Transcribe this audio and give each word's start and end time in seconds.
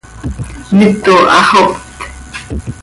¡Mito 0.77 1.13
haxopt! 1.33 1.81